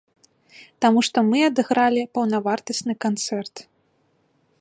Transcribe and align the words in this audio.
Таму 0.85 0.99
што 1.07 1.17
мы 1.27 1.39
адыгралі 1.49 2.01
паўнавартасны 2.15 2.93
канцэрт. 3.07 3.55